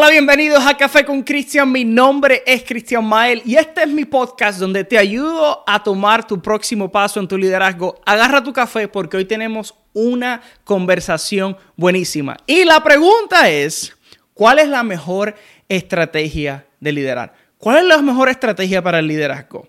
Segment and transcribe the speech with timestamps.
[0.00, 1.72] Hola, bienvenidos a Café con Cristian.
[1.72, 6.24] Mi nombre es Cristian Mael y este es mi podcast donde te ayudo a tomar
[6.24, 8.00] tu próximo paso en tu liderazgo.
[8.06, 12.36] Agarra tu café porque hoy tenemos una conversación buenísima.
[12.46, 13.92] Y la pregunta es,
[14.34, 15.34] ¿cuál es la mejor
[15.68, 17.34] estrategia de liderar?
[17.58, 19.66] ¿Cuál es la mejor estrategia para el liderazgo?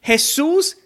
[0.00, 0.78] Jesús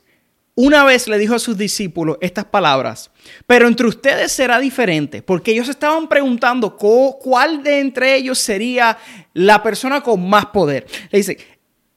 [0.59, 3.11] una vez le dijo a sus discípulos estas palabras,
[3.46, 8.96] pero entre ustedes será diferente, porque ellos estaban preguntando cuál de entre ellos sería
[9.34, 10.87] la persona con más poder.
[11.11, 11.37] Le dice,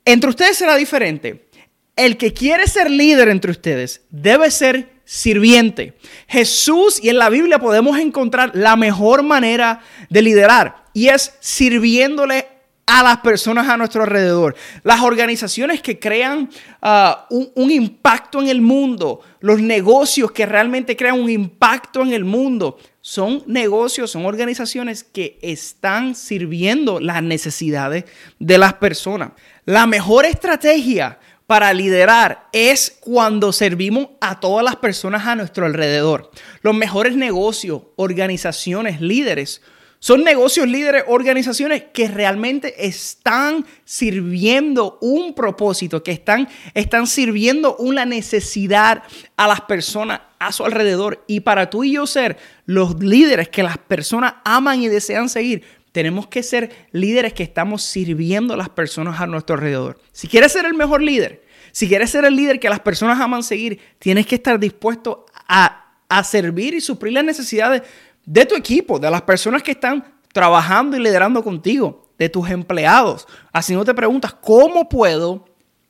[0.04, 1.48] entre ustedes será diferente.
[1.96, 5.98] El que quiere ser líder entre ustedes debe ser sirviente.
[6.28, 12.59] Jesús y en la Biblia podemos encontrar la mejor manera de liderar y es sirviéndole
[12.90, 14.56] a las personas a nuestro alrededor.
[14.84, 16.50] Las organizaciones que crean
[16.82, 22.26] ah, un, impacto en el mundo, los negocios que realmente crean un impacto en el
[22.26, 28.06] mundo, son negocios, son organizaciones que están sirviendo las necesidades
[28.40, 29.32] de las personas.
[29.66, 36.32] La mejor estrategia para liderar es cuando servimos a todas las personas a nuestro alrededor.
[36.62, 39.62] Los mejores negocios, organizaciones, líderes
[40.00, 48.06] son negocios líderes, organizaciones que realmente están sirviendo un propósito, que están, están sirviendo una
[48.06, 49.04] necesidad
[49.36, 51.24] a las personas a su alrededor.
[51.28, 55.64] Y para tú y yo ser los líderes que las personas aman y desean seguir,
[55.92, 60.00] tenemos que ser líderes que estamos sirviendo a las personas a nuestro alrededor.
[60.14, 63.44] Si quieres ser el mejor líder, si quieres ser el líder que las personas aman
[63.44, 67.84] seguir, tienes que estar dispuesto a, a servir y suplir las necesidades
[68.30, 73.28] de tu equipo, de las personas que están trabajando y liderando contigo, de tus empleados.
[73.52, 75.46] Así no te preguntas, ¿cómo puedo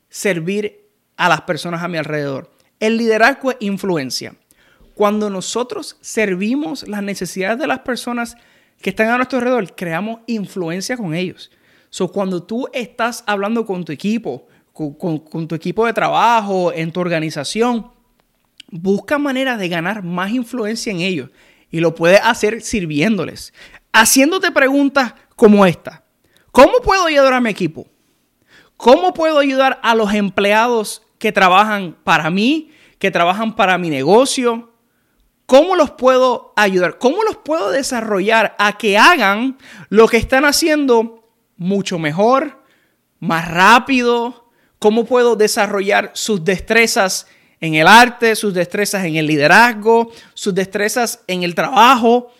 [0.08, 2.50] servir a las personas a mi alrededor?
[2.78, 4.34] El liderazgo es influencia.
[4.94, 8.36] Cuando nosotros servimos las necesidades de las personas
[8.80, 11.50] que están a nuestro alrededor, creamos influencia con ellos.
[11.90, 16.90] So, cuando tú estás hablando con tu equipo, con, con tu equipo de trabajo, en
[16.90, 17.90] tu organización,
[18.70, 21.28] busca maneras de ganar más influencia en ellos
[21.70, 23.52] y lo puedes hacer sirviéndoles,
[23.92, 26.04] haciéndote preguntas como esta.
[26.52, 27.86] ¿Cómo puedo ayudar a mi equipo?
[28.76, 34.72] ¿Cómo puedo ayudar a los empleados que trabajan para mí, que trabajan para mi negocio?
[35.46, 36.98] ¿Cómo los puedo ayudar?
[36.98, 42.62] ¿Cómo los puedo desarrollar a que hagan lo que están haciendo mucho mejor,
[43.18, 44.50] más rápido?
[44.78, 47.26] ¿Cómo puedo desarrollar sus destrezas
[47.60, 52.32] en el arte, sus destrezas en el liderazgo, sus destrezas en el trabajo.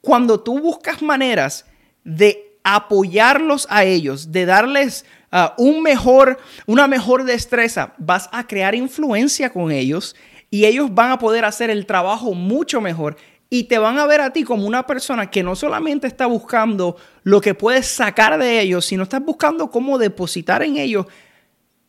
[0.00, 1.66] Cuando tú buscas maneras
[2.04, 8.74] de apoyarlos a ellos, de darles ah, un mejor, una mejor destreza, vas a crear
[8.74, 10.14] influencia con ellos
[10.50, 13.16] y ellos van a poder hacer el trabajo mucho mejor
[13.50, 16.96] y te van a ver a ti como una persona que no solamente está buscando
[17.22, 21.06] lo que puedes sacar de ellos, sino estás buscando cómo depositar en ellos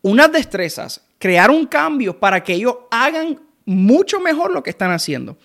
[0.02, 5.38] unas destrezas, crear un cambio para que ellos hagan mucho mejor lo que están haciendo.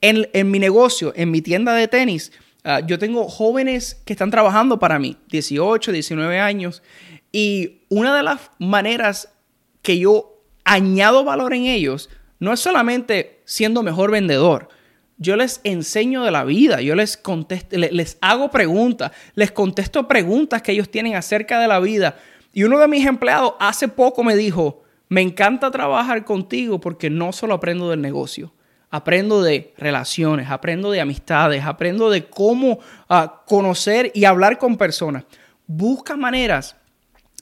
[0.00, 2.32] En, mi negocio, en mi tienda de tenis,
[2.64, 6.82] ah, yo tengo jóvenes que están trabajando para mí, 18, 19 años,
[7.30, 9.28] y una de las maneras
[9.80, 12.10] que yo añado valor en ellos
[12.40, 14.68] no es solamente siendo mejor vendedor.
[15.16, 20.62] Yo les enseño de la vida, yo les, contesto, les hago preguntas, les contesto preguntas
[20.62, 22.16] que ellos tienen acerca de la vida.
[22.52, 27.32] Y uno de mis empleados hace poco me dijo, me encanta trabajar contigo porque no
[27.32, 28.52] solo aprendo del negocio,
[28.90, 35.24] aprendo de relaciones, aprendo de amistades, aprendo de cómo ah, conocer y hablar con personas.
[35.66, 36.76] Busca maneras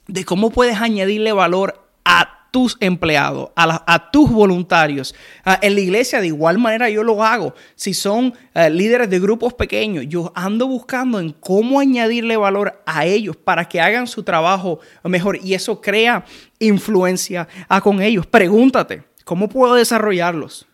[0.07, 5.15] de cómo puedes añadirle valor a tus empleados, a, tus voluntarios.
[5.45, 7.55] Ah, en la iglesia de igual manera yo lo hago.
[7.75, 13.05] Si son eh, líderes de grupos pequeños, yo ando buscando en cómo añadirle valor a
[13.05, 16.25] ellos para que hagan su trabajo mejor y eso crea
[16.59, 17.47] influencia
[17.81, 18.27] con ellos.
[18.27, 20.67] Pregúntate, ¿cómo puedo desarrollarlos?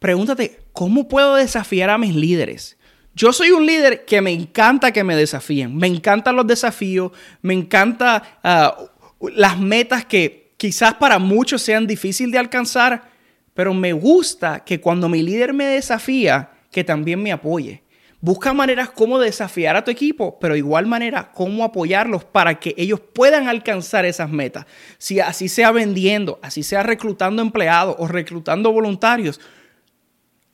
[0.00, 2.78] Pregúntate, ¿cómo puedo desafiar a mis líderes?
[3.14, 7.54] Yo soy un líder que me encanta que me desafíen, me encantan los desafíos, me
[7.54, 8.76] encantan ah,
[9.20, 13.10] las metas que quizás para muchos sean difíciles de alcanzar,
[13.52, 17.82] pero me gusta que cuando mi líder me desafía, que también me apoye.
[18.22, 22.98] Busca maneras cómo desafiar a tu equipo, pero igual manera cómo apoyarlos para que ellos
[22.98, 24.64] puedan alcanzar esas metas.
[24.96, 29.42] Si así sea vendiendo, así sea reclutando empleados o reclutando voluntarios,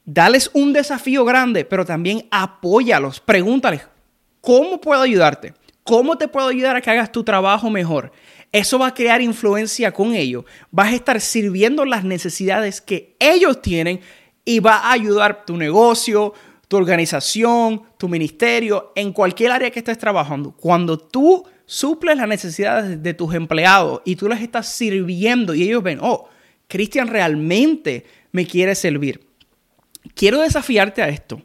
[0.04, 3.20] dales un desafío grande, pero también apóyalos.
[3.20, 3.82] Pregúntales,
[4.40, 5.54] ¿cómo puedo ayudarte?
[5.90, 8.12] ¿Cómo te puedo ayudar a que hagas tu trabajo mejor?
[8.52, 10.44] Eso va a crear influencia con ellos.
[10.70, 13.98] Vas a estar sirviendo las necesidades que ellos tienen
[14.44, 16.32] y va a ayudar tu negocio,
[16.68, 23.02] tu organización, tu ministerio, en cualquier área que estés trabajando, cuando tú suples las necesidades
[23.02, 26.28] de tus empleados y tú les estás sirviendo y ellos ven, oh,
[26.68, 29.26] Cristian realmente me quiere servir.
[30.14, 31.42] Quiero desafiarte a esto.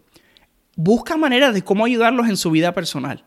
[0.75, 3.25] Busca maneras de cómo ayudarlos en su vida personal.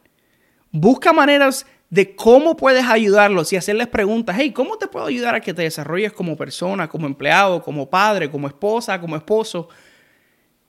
[0.71, 4.37] Busca maneras de cómo puedes ayudarlos y hacerles preguntas.
[4.39, 8.31] Hey, ¿cómo te puedo ayudar a que te desarrolles como persona, como empleado, como padre,
[8.31, 9.69] como esposa, como esposo?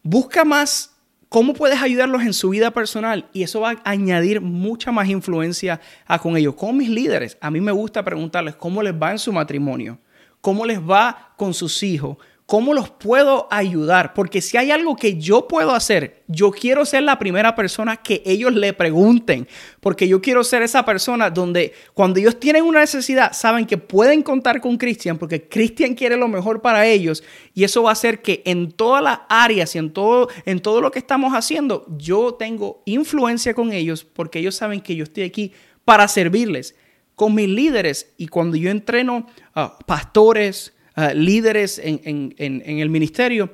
[0.01, 0.95] Busca más
[1.27, 5.81] cómo puedes ayudarlos en su vida personal y eso va a añadir mucha más influencia
[6.05, 6.55] a con ellos.
[6.55, 9.99] Con mis líderes, a mí me gusta preguntarles cómo les va en su matrimonio,
[10.41, 12.17] cómo les va con sus hijos,
[12.49, 14.15] ¿Cómo los puedo ayudar?
[14.15, 18.23] Porque si hay algo que yo puedo hacer, yo quiero ser la primera persona que
[18.25, 19.47] ellos le pregunten.
[19.79, 24.23] Porque yo quiero ser esa persona donde cuando ellos tienen una necesidad, saben que pueden
[24.23, 27.23] contar con Cristian porque Cristian quiere lo mejor para ellos.
[27.53, 30.81] Y eso va a hacer que en todas las áreas y en todo, en todo
[30.81, 35.21] lo que estamos haciendo, yo tengo influencia con ellos porque ellos saben que yo estoy
[35.25, 35.53] aquí
[35.85, 36.73] para servirles.
[37.13, 40.73] Con mis líderes y cuando yo entreno a pastores,
[41.13, 43.51] líderes en, el ministerio,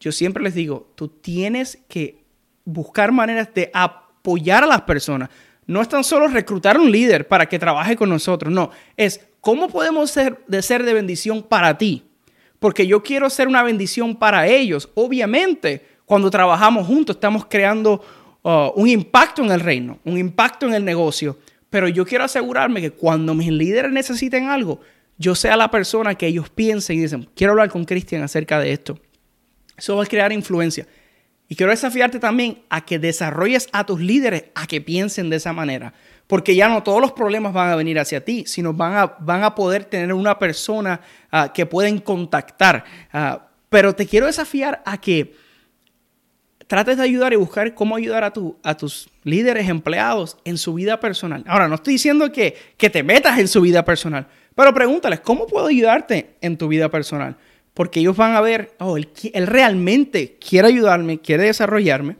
[0.00, 2.24] yo siempre les digo, tú tienes que
[2.64, 5.30] buscar maneras de apoyar a las personas.
[5.66, 9.68] No es tan solo reclutar un líder para que trabaje con nosotros, no, es cómo
[9.68, 12.04] podemos ser de, ser de bendición para ti.
[12.58, 14.88] Porque yo quiero ser una bendición para ellos.
[14.94, 18.02] Obviamente, cuando trabajamos juntos estamos creando
[18.42, 21.38] uh, un impacto en el reino, un impacto en el negocio.
[21.70, 24.80] Pero yo quiero asegurarme que cuando mis líderes necesiten algo,
[25.22, 28.72] yo sea la persona que ellos piensen y dicen, quiero hablar con Cristian acerca de
[28.72, 28.98] esto.
[29.76, 30.86] Eso va a crear influencia.
[31.48, 35.52] Y quiero desafiarte también a que desarrolles a tus líderes a que piensen de esa
[35.52, 35.94] manera.
[36.26, 39.44] Porque ya no todos los problemas van a venir hacia ti, sino van a, van
[39.44, 42.84] a poder tener una persona ah, que pueden contactar.
[43.12, 45.34] Ah, pero te quiero desafiar a que
[46.66, 50.74] trates de ayudar y buscar cómo ayudar a, tu, a tus líderes, empleados en su
[50.74, 51.44] vida personal.
[51.46, 55.46] Ahora, no estoy diciendo que, que te metas en su vida personal, pero pregúntales, ¿cómo
[55.46, 57.36] puedo ayudarte en tu vida personal?
[57.74, 59.08] Porque ellos van a ver, oh, él,
[59.46, 62.16] realmente quiere ayudarme, quiere desarrollarme.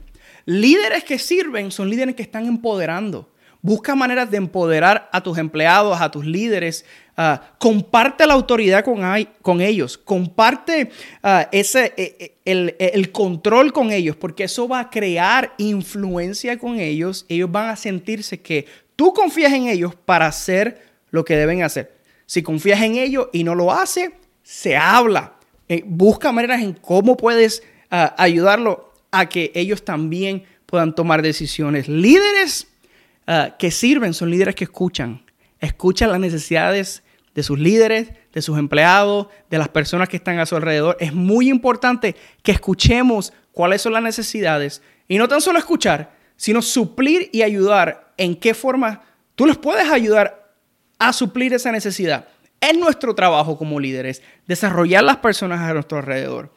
[0.47, 3.31] Líderes que sirven son líderes que están empoderando.
[3.61, 6.85] Busca maneras de empoderar a tus empleados, a tus líderes.
[7.17, 9.03] Ah, comparte la autoridad con,
[9.41, 9.99] con ellos.
[9.99, 10.91] Comparte
[11.23, 16.59] ah, ese, e, e, el, el, control con ellos, porque eso va a crear influencia
[16.59, 17.25] con ellos.
[17.29, 22.02] Ellos van a sentirse que tú confías en ellos para hacer lo que deben hacer.
[22.27, 25.35] Si confías en ellos y no lo hace, se habla.
[25.69, 31.89] Eh, busca maneras en cómo puedes ah, ayudarlo a que ellos también puedan tomar decisiones.
[31.89, 32.69] Líderes
[33.27, 35.23] ah, que sirven son líderes que escuchan.
[35.61, 37.03] Escuchan las necesidades
[37.35, 40.97] de sus líderes, de sus empleados, de las personas que están a su alrededor.
[41.01, 46.63] Es muy importante que escuchemos cuáles son las necesidades y no tan solo escuchar, sino
[46.63, 49.03] suplir y ayudar en qué forma
[49.35, 50.42] tú les puedes ayudar
[51.09, 52.29] a suplir esa necesidad.
[52.61, 56.53] Es nuestro trabajo como líderes desarrollar las personas a nuestro alrededor.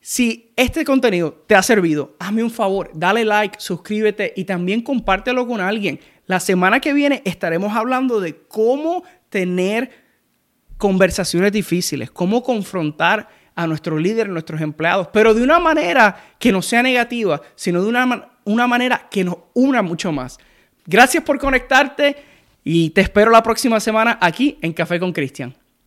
[0.00, 5.46] Si este contenido te ha servido, hazme un favor, dale like, suscríbete y también compártelo
[5.46, 5.98] con alguien.
[6.26, 9.90] La semana que viene estaremos hablando de cómo tener
[10.76, 16.60] conversaciones difíciles, cómo confrontar a nuestros líderes, nuestros empleados, pero de una manera que no
[16.60, 20.38] sea negativa, sino de una, una manera que nos una mucho más.
[20.86, 22.33] Gracias por conectarte.
[22.64, 25.54] Y te espero la próxima semana aquí en Café con Cristian.